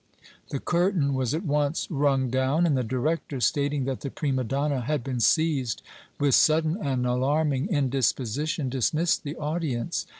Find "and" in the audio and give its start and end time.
2.65-2.75, 6.83-7.05